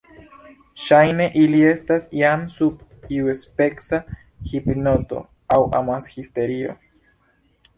Ŝajne 0.83 1.25
ili 1.41 1.59
estas 1.71 2.07
jam 2.19 2.45
sub 2.53 2.81
iuspeca 3.17 4.01
hipnoto 4.53 5.23
aŭ 5.57 5.61
amashisterio. 5.83 6.75